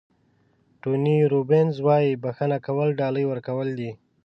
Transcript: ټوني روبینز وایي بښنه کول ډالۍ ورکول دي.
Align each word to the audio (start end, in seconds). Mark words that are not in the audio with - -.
ټوني 0.81 1.17
روبینز 1.33 1.75
وایي 1.87 2.11
بښنه 2.23 2.57
کول 2.65 2.89
ډالۍ 2.99 3.25
ورکول 3.27 3.67
دي. 3.79 3.91